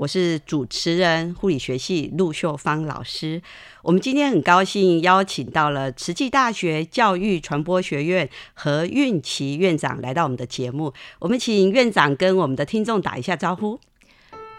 [0.00, 3.42] 我是主持人护理学系陆秀芳老师。
[3.82, 10.94] 我们今天很高兴邀请到了慈济大学教育传播学院何韵琪院长来到我们的节目。
[11.18, 13.78] 我们请院长跟我们的听众打一下招呼。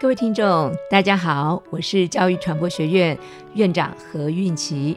[0.00, 3.18] 各位听众，大家好，我是教育传播学院
[3.54, 4.96] 院长何韵琪。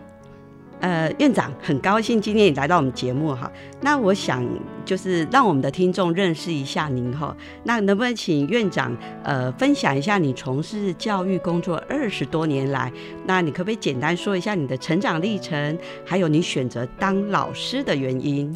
[0.86, 3.52] 呃，院长很高兴今天也来到我们节目哈。
[3.81, 4.47] 那我想
[4.86, 7.36] 就是让我们的听众认识一下您哈。
[7.64, 12.94] 那能不能请院长呃分享一下你从事教育工作二十多年来，
[13.25, 15.75] 那你可不可以简单说一下你的成长历程，
[16.06, 18.56] 还有你选择当老师的原因？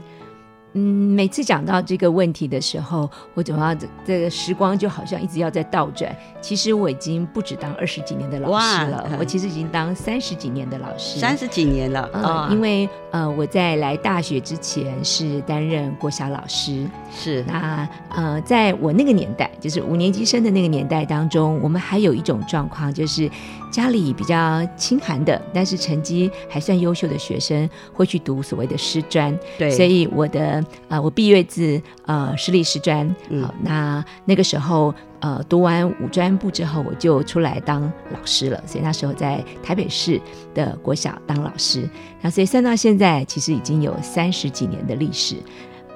[0.74, 6.16] 嗯，每次讲到这个问题的时候，我总要这这个时光就好像一直要在倒转。
[6.42, 12.10] 其实我已经不止当二十几年的老师了，我其实已经当三十几年的老师，三十几年了。
[12.14, 23.30] 嗯，因为呃我在来大学之前是担任国小老师，是那呃在我那个年代，就是五年级生的那个年代当中，我们还有一种状况，就是
[23.72, 29.38] 家里比较清寒的，但是成绩还算优秀的学生会去读所谓的师专。
[29.58, 30.64] 对，所以我的。
[30.88, 33.08] 呃，我毕业自呃私立师专，
[33.42, 37.82] 好，那那个时候呃读完五专部之后，我就出来当
[38.12, 40.20] 老师了，所以那时候在台北市
[40.54, 41.88] 的国小当老师，
[42.22, 45.36] 那所以算到现在，其实已经有三十几年的历史，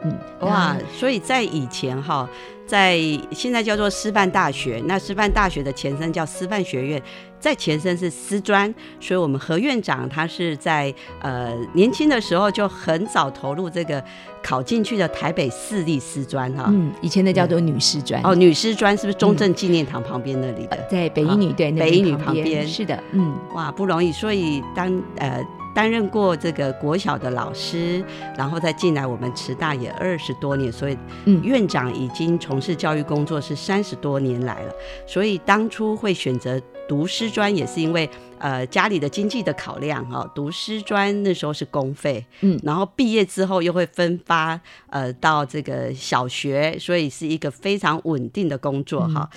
[0.04, 2.30] 嗯，哇，所以在以前哈。
[2.74, 2.98] 在
[3.32, 7.00] 现在叫做师范大学，那师范大学的前身叫师范学院，
[7.40, 10.92] 在前身是师专，所以我们何院长他是在
[11.22, 14.04] 呃年轻的时候就很早投入这个
[14.42, 18.20] 考进去的台北市立师专哈，嗯，以前那叫做女师专。
[18.24, 20.88] 哦，女师专是不是中正纪念堂旁边那里的？
[20.90, 22.68] 在北一女对，北一女旁边。
[22.68, 25.40] 是的，嗯，哇，不容易，所以当呃。
[25.76, 28.06] 担任过这个国小的老师，
[28.38, 30.96] 然后再进来我们慈大也二十多年，所以
[31.42, 34.74] 院长已经从事教育工作是三十多年来了。
[35.06, 38.10] 所以当初会选择读师专，也是因为
[38.40, 40.26] 呃家里的经济的考量哈。
[40.34, 44.60] 读师专那时候是公费，嗯，然后毕业之后又会分发
[44.90, 49.30] 呃到这个小学，所以是一个非常稳定的工作哈。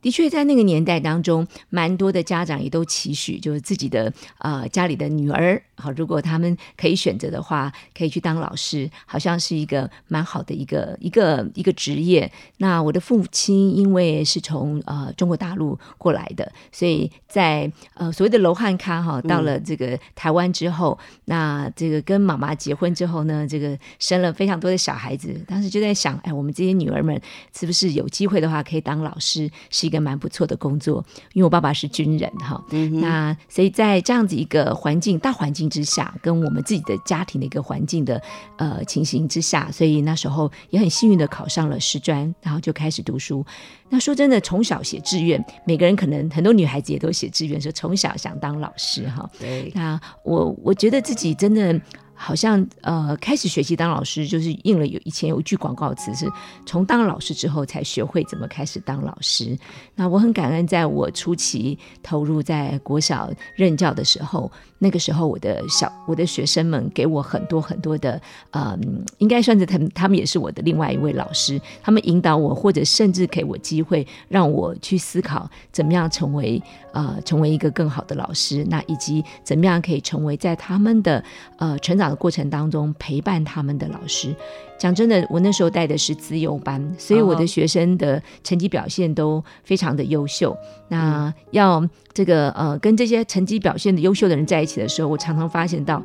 [0.00, 12.30] 的确，在那个年代当中，蛮多的家长也都期许，就是自己的呃家里的女儿，好，如果他们可以选择的话，可以去当老师，好像是一个蛮好的一个一个一个职业。
[12.58, 27.20] 那我的父亲因为是从呃中国大陆过来的，所以在呃所谓的楼汉咖哈，到了这个台湾之后，那这个跟妈妈结婚之后呢，这个生了非常多的小孩子，当时就在想，哎，我们这些女儿们
[27.52, 29.50] 是不是有机会的话，可以当老师？
[29.70, 29.87] 是。
[29.88, 32.62] 一个蛮不错的工作，因为我爸爸是军人哈，
[33.00, 38.22] 那所以在这样子一个环境大环境之下，跟我们自己的家庭的一个环境的
[38.58, 43.44] 呃情形之下，所以那时候也很幸运的考上了师专，然后就开始读书。
[43.88, 49.28] 那说真的，从小写志愿，每个人可能很多女孩子也都写志愿，说从小想当老师哈。
[49.38, 51.80] 对，那我我觉得自己真的。
[52.18, 56.30] 好像呃，开始学习当老师，就是应了有以前有一句广告词，是
[56.66, 59.56] 从当老师之后才学会怎么开始当老师。
[59.94, 64.50] 那我很感恩，在我初期投入在国小任教的时候。
[64.78, 68.20] 那个时候，我的小我的学生们给我很多很多的，
[68.52, 71.60] 嗯，应该算是他们，他们也是我的另外一位老师。
[71.82, 76.62] 他们引导我，或者甚至给我机会，让我去思考怎么样成为
[76.92, 78.64] 呃成为一个更好的老师。
[78.68, 81.22] 那以及怎么样可以成为在他们的
[81.56, 84.34] 呃成长的过程当中陪伴他们的老师。
[84.78, 90.56] 讲真的，我那时候带的是资优班，所以我的学生的成绩表现都非常的优秀。
[90.86, 96.02] 那要这个呃跟这些成绩表现的优秀的人在一起的时候，我常常发现到。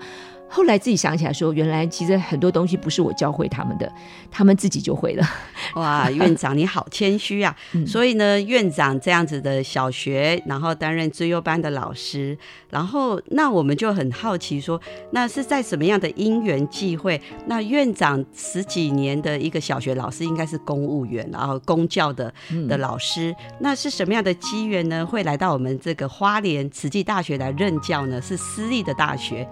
[0.53, 3.91] 后来自己想起来说，原来其实很多东西不是我教会他们的，
[4.29, 5.27] 他们自己就会了。
[5.73, 7.55] 哇， 院长你好谦虚啊！
[7.87, 12.37] 所以呢，院长这样子的小学，然后担任资优班的老师，
[12.69, 14.79] 然后那我们就很好奇说，
[15.09, 17.19] 那是在什么样的因缘际会？
[17.47, 22.31] 那院长十几年的一个小学老师，应该是公务员，然后公教的
[22.69, 25.03] 的老师，那是什么样的机缘呢？
[25.03, 28.21] 会来到我们这个花莲慈济大学来任教呢？
[28.21, 29.47] 是私立的大学。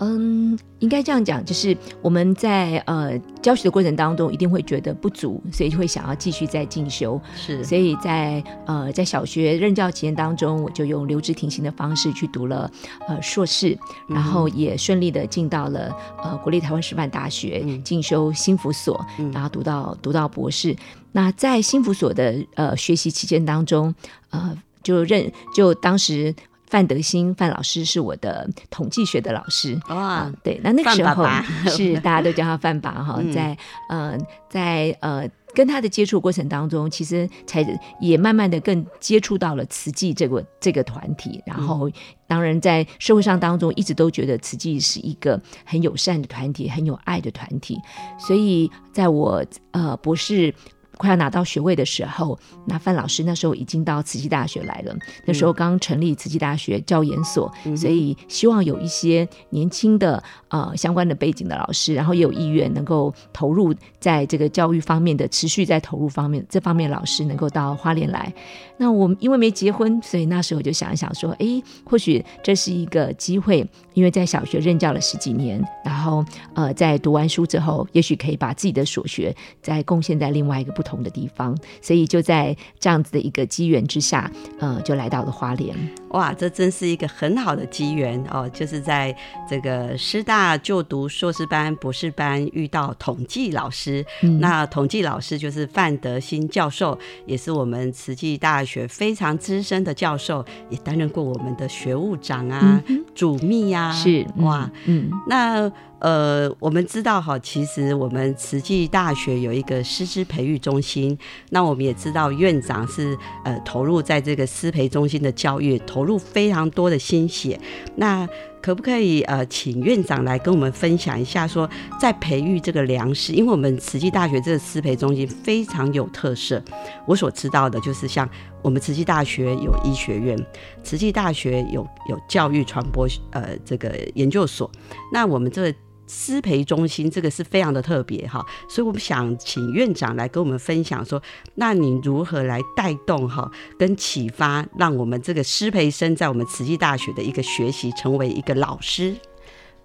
[0.00, 7.20] 嗯，应该这样讲，就是我们在呃教学的过程当中，一定会觉得不足，所以就会想要继续再进修。
[7.36, 12.70] 是，所以在呃在小学任教期间当中，我就用留职停薪的方式去读了
[13.08, 13.76] 呃硕士，
[14.08, 15.92] 然后也顺利的进到了
[16.22, 20.76] 呃国立台湾师范大学进修心辅所，然后读到读到博士。
[21.10, 23.92] 那在心辅所的呃学习期间当中，
[24.30, 26.32] 呃就认就当时。
[26.70, 31.26] 范德兴范老师是我的统计学的老师哇，对，那那个时候
[31.70, 33.56] 是 大家都叫他范爸哈，在
[33.88, 34.16] 呃
[34.48, 37.64] 在呃跟他的接触过程当中，其实才
[38.00, 41.90] 也慢慢的更接触到了慈济这个这个团体，然后
[42.26, 47.78] 当然在社会上当中一直都觉得慈济是一个很友善的团体，很有爱的团体，
[48.18, 50.54] 所以在我呃博士。
[50.98, 54.94] 快要拿到学位的时候，那范老师那时候已经到慈济大学来了。
[55.24, 68.32] 那时候刚成立慈济大学教研所，所以希望有一些年轻的呃相关的背景的老师，然后也有意愿能够投入在这个教育方面的持续在投入方面这方面老师能够到花莲来。
[68.78, 76.22] 那我因为没结婚，所以那时候就想一想说，哎，或许这是一个机会，因为在小学任教了十几年，然后
[76.54, 80.98] 呃在读完书之后，也许可以把自己的所学再贡献在另外一个不同。
[80.98, 84.28] 的地方，所以就在这样子的一个机缘之下，
[84.58, 85.76] 呃，就来到了花莲。
[86.10, 88.50] 哇，这真是一个很好的机缘哦！
[88.52, 89.16] 就是在
[89.48, 94.04] 这个师大就读硕士班、博士班，遇到统计老师。
[94.40, 102.82] 那统计老师就是范德新教授，也是我们慈济大学非常资深的教授，也担任过我们的学务长啊、
[103.14, 103.90] 主秘呀。
[103.90, 105.72] 是哇，嗯，那。
[106.00, 111.18] 呃，我们知道哈，其实我们慈济大学有一个师资培育中心，
[111.50, 117.58] 那我们也知道院长是呃投入在这个师培中心的教育，投入非常多的心血。
[117.96, 118.24] 那
[118.68, 121.66] 可不可以呃，请院长来跟我们分享一下，说
[121.98, 126.62] 在培育这个粮食，因为我们慈济大学这个师培中心非常有特色。
[127.06, 128.28] 我所知道的就是像
[128.60, 130.38] 我们慈济大学有医学院，
[130.84, 131.80] 慈济大学有
[132.10, 134.70] 有教育传播呃这个研究所，
[135.10, 135.74] 那我们这。
[136.08, 141.22] 师培中心这个是非常的特别哈，所以我们想请院长来跟我们分享说，
[141.54, 149.14] 那你如何来带动哈，跟启发，让我们这个师培生在我们慈济大学的一个学习，成为一个老师？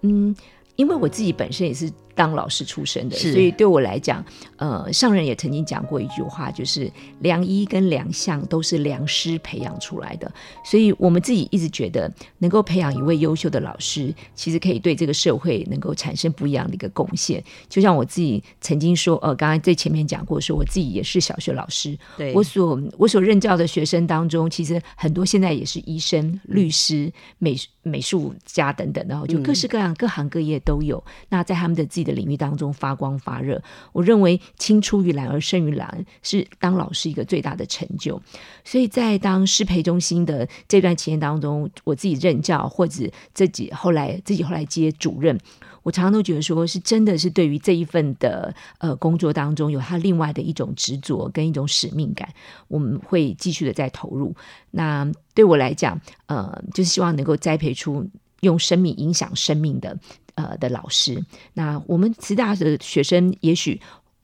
[0.00, 0.34] 嗯，
[0.76, 1.90] 因为我自己本身也是。
[2.14, 4.24] 当老师出身的，所以对我来讲，
[4.56, 10.32] 呃，上人也曾经讲过一句话，就是良医跟良相都是良师培养出来的。
[10.64, 12.08] 所以我们自己一直觉得，
[12.38, 17.42] 能够培养一位优秀的老师，其实可以对这个社会能够产生不一样的一个贡献。
[17.68, 31.02] 就像我自己曾经说，呃，刚刚在前面讲过，说我自己也是小学老师，对我所我所任教的学生当中，其实很多现在也是医生、律师、美美术家等等，然后就各式各样、各行各业都有。
[31.28, 32.03] 那在他们的自己。
[32.04, 33.60] 的领域当中发光发热，
[33.92, 38.20] 我认为青出于蓝而胜于蓝是当老师一个最大的成就。
[38.64, 45.38] 所以在当师培中心的这段期间当中，我自己任教或者自己后来自己后来接主任，
[45.82, 52.28] 我常常都觉得说是真的是对于这一份的呃工作当中有他另外的一种执着跟一种使命感，
[52.68, 54.34] 我们会继续的在投入。
[54.70, 58.08] 那对我来讲，呃，就是希望能够栽培出
[58.40, 59.98] 用生命影响生命的。
[60.34, 61.24] 呃的老师，
[61.54, 63.80] 那我们慈大的学生，也许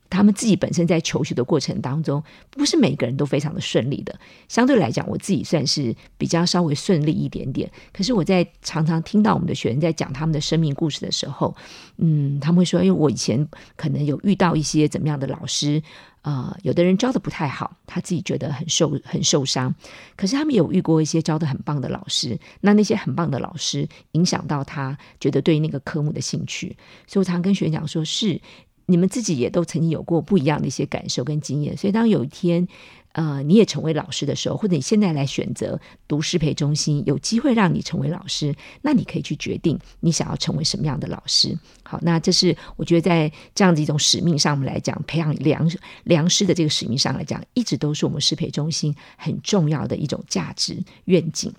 [0.09, 4.19] 他们自己本身在求学的过程当中，不是每个人都非常的顺利的。
[4.49, 7.71] 相对来讲，我自己算是比较稍微顺利一点点。
[7.93, 11.55] 可是我在常常听到我们的学生在讲他们的生命故事的时候，
[11.99, 15.81] 嗯，他们会说，因为我以前可能有遇到一些怎么样的老师。
[16.23, 19.75] 呃，有的人教的不太好，他自己觉得很受很受伤。
[20.17, 26.77] 可是他们有遇过一些教的很棒的老师，那那些很棒的老师影响到他，觉得对那个科目的兴趣。
[27.07, 28.41] 所以我常跟学员讲说，是
[28.87, 31.77] 你们自己也都曾经有过不一样的一些感受跟经验。
[31.77, 32.67] 所以当有一天。
[33.13, 41.59] 呃，你也成为老师的时候，或者你现在来选择读师培中心，有机会让你成为老师，那你可以去决定你想要成为什么样的老师。
[41.83, 45.69] 好，那这是我觉得在这样的一种使命上我们来讲，培养良
[46.05, 51.53] 良师的这个使命上来讲，一直都是我们师培中心很重要的一种价值愿景。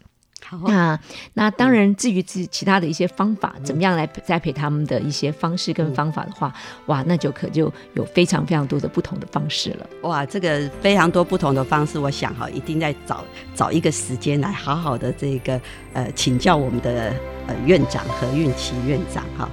[0.43, 1.00] 好，那
[1.33, 6.53] 那当然，至于其其他的一些方法，怎么样来栽培他们的一些方式跟方法的话，
[6.88, 9.88] 哇，那就可就有非常非常多的不同的方式了。
[10.01, 13.24] 哇，这个非常多不同的方式，我想哈，一定在找
[13.55, 15.62] 找一个时间来好好的这个
[15.93, 17.13] 呃请教我们的
[17.48, 19.50] 呃院长何运琪院长哈。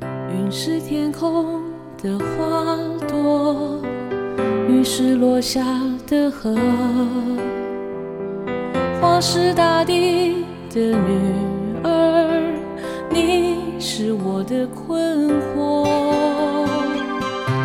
[0.00, 1.62] 云是天空
[2.00, 2.76] 的花
[3.08, 3.82] 朵，
[4.68, 5.64] 雨是落下
[6.06, 6.56] 的河。
[9.18, 11.34] 我是大地的女
[11.82, 12.54] 儿，
[13.10, 15.88] 你是我的困惑。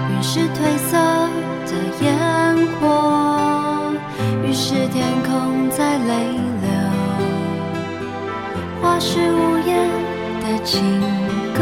[0.10, 0.98] 云是褪色
[1.68, 2.10] 的烟
[2.82, 3.94] 火，
[4.44, 6.14] 雨是天空在泪
[6.64, 6.68] 流。
[8.82, 9.88] 花是无言
[10.42, 10.82] 的情
[11.54, 11.62] 歌，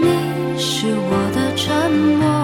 [0.00, 2.43] 你是我的沉默。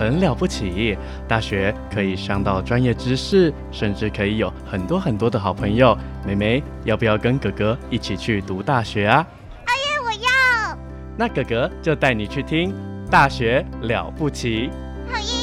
[0.00, 0.96] 很了不起，
[1.28, 5.94] 大学可以上到专业知识，甚至可以有很多很多的好朋友。
[6.26, 9.26] 妹妹，要不要跟哥哥一起去读大学啊？
[9.66, 10.78] 阿耶，我要。
[11.18, 12.70] 那哥哥就带你去听
[13.10, 14.70] 《大学了不起》。
[15.12, 15.39] 好耶。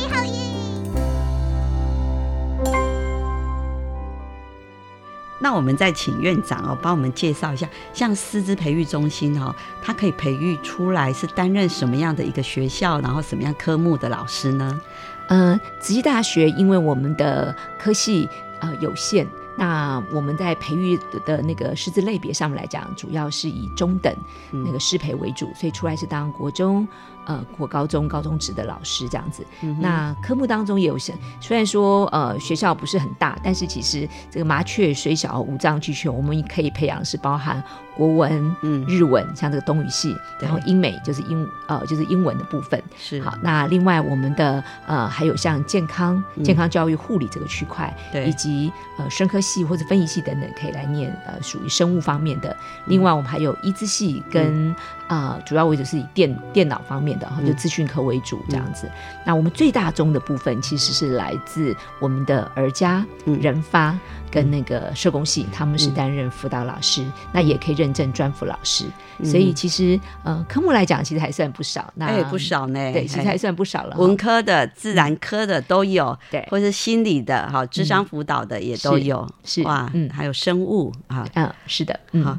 [5.40, 14.82] 那我们再请院长哦，帮我们介绍一下，像师资培育中心哦，它可以培育出来是担任什么样的一个学校，然后什么样科目的老师呢？
[15.30, 18.28] 嗯，慈济大学因为我们的科系
[18.60, 19.28] 呃有限，
[19.58, 24.16] 那我们在培育的那个师资类别上面来讲，主要是以中等
[24.52, 26.88] 那个师培为主，所以出来是当国中。
[27.28, 29.46] 呃，国高中、高中职的老师这样子，
[29.80, 37.62] 那科目当中也有些，虽然说呃学校不是很大，但是其实这个麻雀虽小，五脏俱全，我们可以培养是包含
[37.96, 42.82] 国文、嗯日文，像这个东语系，然后英美就是英呃就是英文的部分。
[42.98, 49.68] 是好，那另外我们的呃还有像健康、健康教育、护理这个区块，对，以及呃生科系。
[49.68, 52.56] 或者分仪系等等，可以来念呃属于生物方面的。
[52.86, 54.74] 另外，我们还有医资系跟
[55.08, 58.90] 啊主要为主是以电电脑方面的，就资讯科为主这样子。
[59.26, 63.98] 那我们最大宗的部分其实是来自我们的儿家、人发
[64.30, 68.86] 跟那个社工系，他们是担任辅导老师，那也可以认证专辅老师。
[69.24, 71.92] 所以其实呃科目来讲，其实还算不少。
[71.96, 73.98] 那不少呢，对，其实还算不少了。
[73.98, 82.38] 文科的、自然科的都有，对，或是心理的、哈智商辅导的也都有，是哇，嗯，还有生物啊，嗯，是的，好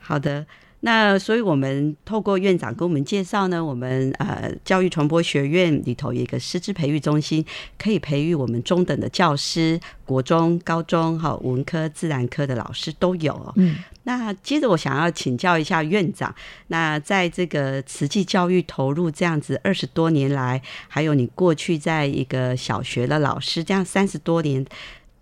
[0.00, 0.44] 好的。
[0.80, 7.44] 那所以我们透过院长跟我们介绍呢，我们呃教育传播学院里头有一个师资培育中心，
[7.78, 13.52] 可以培育我们中等的教师，国中、高中哈文科、自然科的老师都有。
[13.56, 13.76] 嗯。
[14.04, 16.32] 那接着我想要请教一下院长，
[16.68, 24.64] 那在这个慈济教育投入这样子二十多年来，还有你过去在一个小学的老师这样三十多年，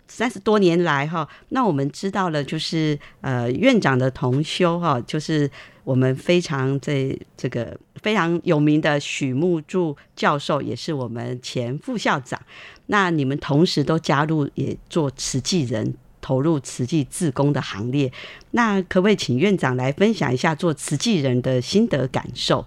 [0.07, 5.49] 三十多年来哈，那我们知道了就是呃院长的同修哈，就是
[5.83, 12.39] 我们非常这这个非常有名的许木柱教授，也是我们前副校长。
[12.87, 15.95] 那你们同时都加入也做慈济人。
[16.21, 18.11] 投入慈济自工的行列，
[18.49, 22.65] 那可不可以请院长来分享一下做慈济人的心得感受？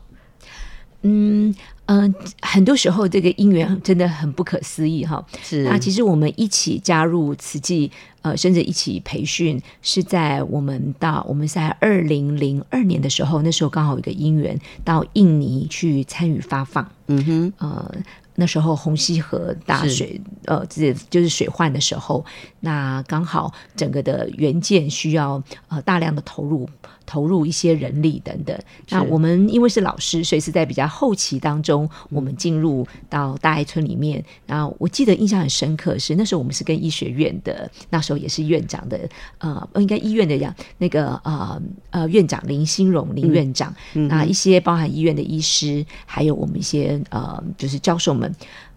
[1.03, 1.53] 嗯
[1.89, 5.25] 嗯，很多时候这个因缘真的很不可思议哈。
[5.43, 7.91] 是那其实我们一起加入慈济，
[8.23, 16.89] 呃，甚至一起培训，是在我们到我们在二零零二年的时候，那时候刚好有一个因缘到印尼去参与发放。
[17.09, 17.95] 嗯哼，呃。
[18.41, 22.25] 那时候红溪河大水，呃，这就是水患的时候，
[22.61, 26.71] 那刚好整个的原件需要呃大量的投入，
[27.09, 28.55] 投入一些人力等等。
[28.91, 34.23] 那我们因为是老师，所以是在比较后期当中，我们进入到大爱村里面。
[34.47, 48.31] 然后我记得印象很深刻是那时候我们是跟医学院的，那时候也是院长的，呃，应该医院的样那个呃呃院长林兴荣林院长，那一些包含医院的医师，还有我们一些呃就是教授们。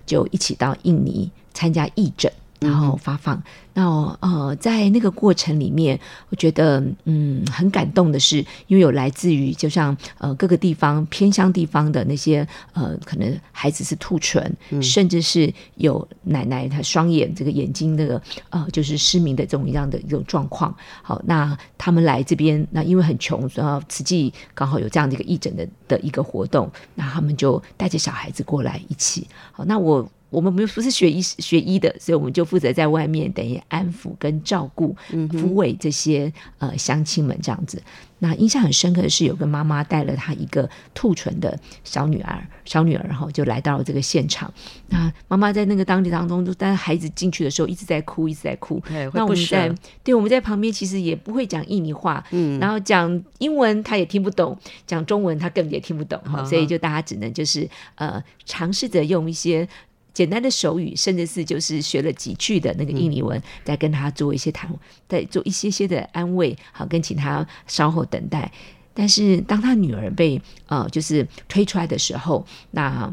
[0.03, 2.29] 就一起到印尼参加义诊，
[2.61, 3.41] 然后发放。
[3.73, 3.83] 那
[4.19, 5.99] 呃，在那个过程里面，
[6.29, 8.37] 我觉得嗯很感动的是，
[8.67, 20.75] 因为有来自于就像呃各个地方偏乡地方的那些呃可能孩子是兔唇，甚至是有奶奶她双眼这个眼睛那个呃就是失明的这种一样的一种状况。
[21.01, 29.25] 好，那他们来这边，那因为很穷，然后慈济刚好有这样的一个义诊的的一个活动，那他们就带着小孩子过来一起。
[29.51, 30.07] 好，那我。
[30.31, 37.79] 我们不不是学医学医的，所以我们就负责在外面等于安抚跟照顾、抚慰这些呃乡亲们这样子。
[38.23, 44.53] 那印象很深刻的是，有个妈妈带了她一个兔唇的小女儿，小女儿哈就来到了这个现场。
[44.89, 48.81] 那妈妈在那个当地当中，就当孩子进去的时候一直在哭，一直在哭。
[49.13, 59.67] 那我们在对我们在旁边其实也不会讲印尼话，嗯，然后讲英文她也听不懂，讲中文她更也听不懂哈，所以就大家只能就是呃尝试着用一些。
[60.13, 64.69] 简单的手语，甚至是就是学了几句的那个印尼文，再跟他做一些谈，
[65.07, 68.51] 再做一些些的安慰，好，跟请他稍后等待。
[68.93, 73.11] 但是当他女儿被呃就是推出来的时候，那。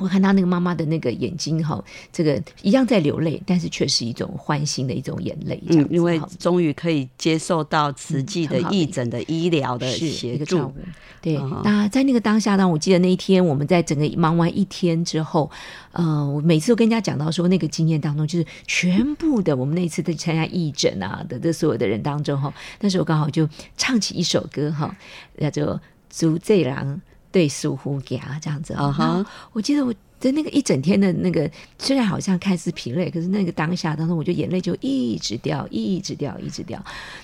[0.00, 1.82] 我看他那个妈妈的那个眼睛哈，
[2.12, 5.62] 这个一样在流泪，但是却是一种欢欣的一种眼泪。
[5.68, 10.72] 嗯，因为终于可以接受到慈济的义诊的医疗的协助。
[11.20, 15.50] 对，那在那个当下呢，我记得那一天我们在整个忙完一天之后，
[15.90, 24.96] 呃，我每次都跟人家讲到说，那个经验当中，就是全部的我们那一次在参加义诊啊的这所有的人当中哈，那时候刚好就唱起一首歌哈，
[25.40, 25.74] 叫做
[26.08, 26.86] 《朱贼郎》。
[27.30, 29.26] 对，疏忽给啊，这样子啊哈！
[29.52, 36.82] 我记得我在那个一整天的那个，虽然好像看似疲累，可是那个当下当中，我就眼泪就一直掉，一直掉，一直掉。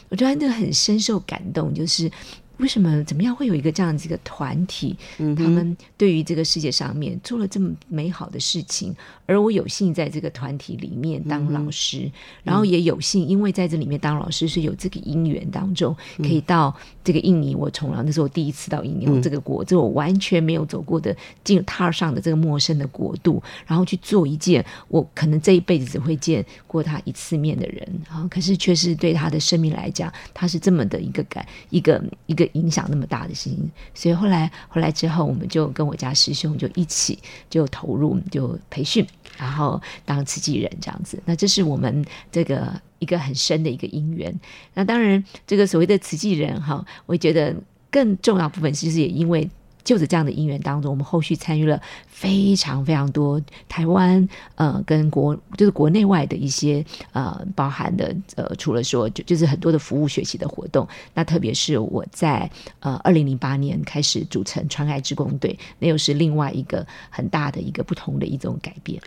[0.09, 2.11] 我觉得那个很深受感动，就是。
[2.65, 4.97] 为什么怎么样会有一个这样子一个团体？
[5.19, 8.97] 他们对于这个世界上面做了这么美好的事情，
[9.27, 12.11] 而我有幸在这个团体里面当老师，
[12.43, 16.75] 然后也有幸因为在这里面当老师是有这个因缘当中，可以到
[17.05, 17.55] 这个印尼。
[17.55, 32.49] 我从来那是我第一次到印尼这个国，这我完全没有走过的进踏上的这个陌生的国度，然后去做一件我可能这一辈子只会见过他一次面的人啊，可是却是对他的生命来讲，他是这么的一个感，一个一个。
[32.55, 41.23] 影响那么大的事情，所以后来回来之后，我们就跟我家师兄就一起就投入就培训，然后当慈济人这样子。
[41.25, 44.35] 那这是我们这个一个很深的一个因缘。
[44.73, 47.55] 那当然，这个所谓的慈济人哈，我觉得
[47.91, 49.49] 更重要部分其实也因为
[49.85, 68.99] 就着这样的因缘当中，我们后续参与了非常非常多台湾呃跟国就是国内外的一些呃包含的呃除了说就就是很多的服务学习的活动，那特别是我在呃二零零八年开始组成川爱志工队，那又是另外一个很大的一个不同的一种改变。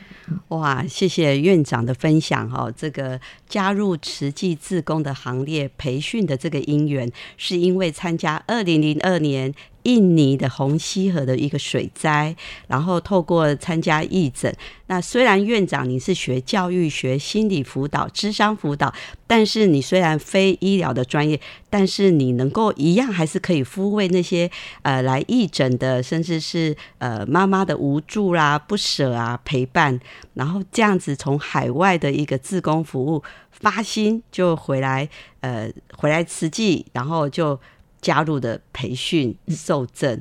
[0.50, 9.52] 哇，谢谢院长的分享哈，这个加入慈济自工的行列培训的这个因缘，是因为参加二零零二年。
[9.88, 12.36] 印尼的红溪河的一个水灾，
[12.68, 14.54] 然后透过参加义诊，
[14.88, 18.94] 那虽然院长你是学教育学、心理辅导、智商辅导，
[19.26, 29.98] 但是你虽然非医疗的专业，但是你能够一样还是可以抚慰那些呃来义诊的，甚至是呃妈妈的无助啦、不舍啊、陪伴，
[30.34, 35.08] 然后这样子从海外的一个自工服务发心就回来，
[35.40, 37.58] 呃回来慈济，然后就。
[38.02, 40.20] 加入的培训受证，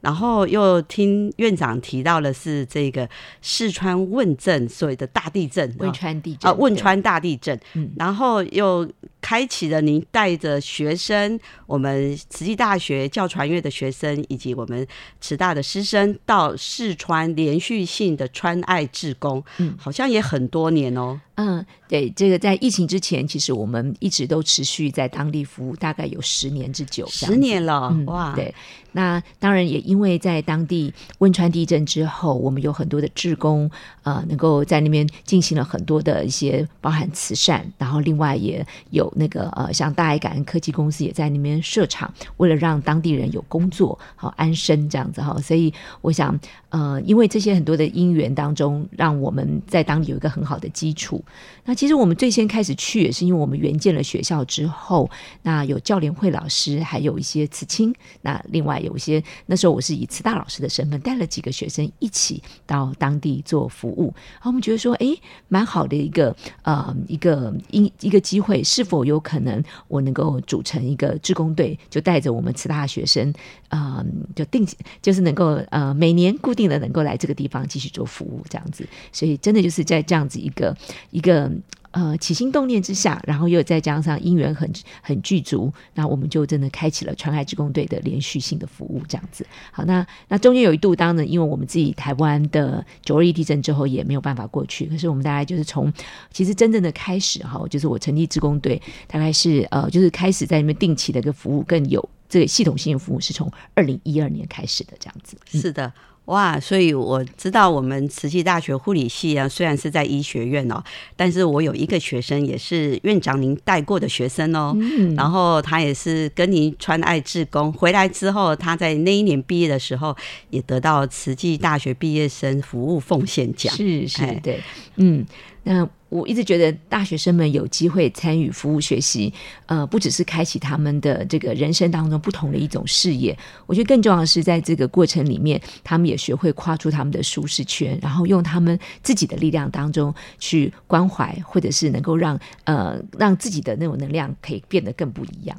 [0.00, 3.08] 然后又听院长提到的是这个
[3.42, 7.58] 四川汶镇所谓的大地震，汶川地震啊，汶川大地震，
[7.96, 8.88] 然后又
[9.20, 14.86] 开启了您带着学生，我们慈济大学教传院的学生以及我们
[15.20, 21.20] 慈大的师生到四川连续性的川爱志工，嗯，好像也很多年哦。
[21.34, 27.06] 嗯，对，这个在疫情之前，其实我们一直都持续在当地服务，大概有十年之久。
[27.06, 28.34] 十年了，哇！
[28.34, 28.52] 对，
[28.92, 33.70] 那当然也因为在当地汶川地震之后，我们有很多的志工，
[34.02, 45.38] 呃，能够在那边进行了很多的一些包含慈善，然后另外也有那个呃，像大爱感恩科技公司也在那边设厂，为了让当地人有工作好安身这样子哈。
[45.40, 46.38] 所以我想，
[46.70, 51.24] 呃，因为这些很多的因缘当中，让我们在当地有一个很好的基础。
[51.64, 55.10] 那其实我们最先开始去，也是因为我们援建了学校之后，
[55.42, 65.06] 那有教联会老师，还有一些慈青，那另外有一些那时候我是以慈大老师的身份带了几个学生一起到当地做服务，然后我们觉得说，哎，
[65.48, 73.32] 蛮好的一个呃一个一一个机会，是否有可能我能够组成一个志工队，就带着我们慈大学生，
[73.68, 74.04] 呃，
[74.34, 74.66] 就定
[75.00, 80.76] 就是能够呃每年固定的能够来这个地方继续做服务这样子，所以真的就是在这样子一个。
[81.10, 81.50] 一个
[81.92, 89.46] 呃起心动念之下，然后又再加上姻缘很很具足，那我们就真的开启了传爱职工队的连续性的服务，这样子。
[89.72, 95.92] 好，那那中间有一度，当然因为我们自己台湾的九二一地震之后也没有办法过去，可是我们大概就是从
[96.32, 105.36] 其实真正的开始哈，就是我成立职工队，大概是呃就是开始在那边定期的一个服务，更有这个系统性的服务，是从二零一二年开始的这样子。
[105.46, 105.92] 是的。
[106.28, 110.82] 哇，所以我知道我们慈济大学护理系啊，虽然是在医学院哦，
[111.16, 114.76] 但是我有一个学生也是院长您带过的学生哦，
[115.16, 120.14] 然后他也是跟您穿爱志工回来之后，他在那一年毕业的时候
[120.50, 124.60] 也得到慈济大学毕业生服务奉献奖，是是，对，
[124.96, 125.26] 嗯。
[125.64, 129.32] 那我一直觉得大学生们有机会参与服务学习，
[129.66, 145.56] 呃，不只是开启他们的这个人生当中不同的一种视野，我觉得更重要的是在这个过程里面，他们也学会跨出他们的舒适圈，然后用他们自己的力量当中去关怀，或者是能够让呃让自己的那种能量可以变得更不一样。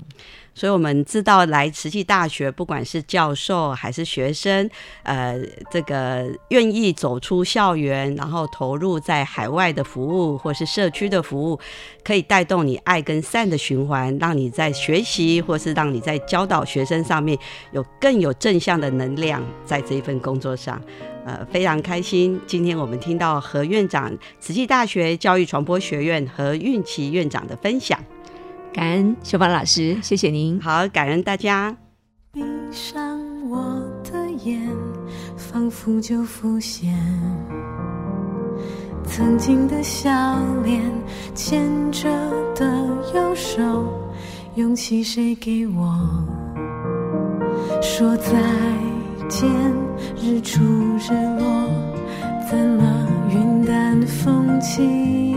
[0.60, 4.70] 所以，我们知道来慈济大学，不管是教授还是学生，
[5.04, 5.40] 呃，
[5.72, 11.58] 这个愿意走出校园，然后投入在海外的服务或是社区的服务，
[12.04, 17.40] 可以带动你爱跟善的循环，让你在学习或是让你在教导学生上面
[17.72, 20.82] 有更有正向的能量，在这一份工作上，
[21.26, 22.38] 呃，非常开心。
[22.46, 27.98] 今天我们听到何院长，慈济大学教育传播学院何运琪院长的分享。
[28.72, 30.60] 感恩秀芳老师，谢谢您。
[30.62, 31.76] 好，感恩大家。
[32.32, 34.62] 闭上我的眼，
[35.36, 36.96] 仿佛就浮现
[39.04, 40.12] 曾经的笑
[40.64, 40.82] 脸，
[41.34, 42.10] 牵着
[42.54, 42.66] 的
[43.14, 43.64] 右手，
[44.56, 45.98] 勇气谁给我？
[47.82, 48.32] 说再
[49.28, 49.50] 见，
[50.16, 51.68] 日出日落，
[52.50, 55.29] 怎么云淡风轻？